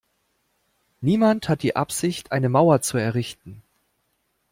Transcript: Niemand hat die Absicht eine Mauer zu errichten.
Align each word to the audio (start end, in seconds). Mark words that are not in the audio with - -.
Niemand 1.01 1.47
hat 1.47 1.61
die 1.61 1.75
Absicht 1.75 2.31
eine 2.31 2.49
Mauer 2.49 2.81
zu 2.81 2.97
errichten. 2.97 3.61